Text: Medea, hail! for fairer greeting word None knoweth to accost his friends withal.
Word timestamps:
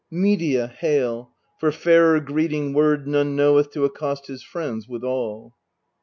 Medea, 0.09 0.65
hail! 0.65 1.29
for 1.59 1.71
fairer 1.71 2.19
greeting 2.19 2.73
word 2.73 3.07
None 3.07 3.35
knoweth 3.35 3.69
to 3.73 3.85
accost 3.85 4.25
his 4.25 4.41
friends 4.41 4.87
withal. 4.87 5.53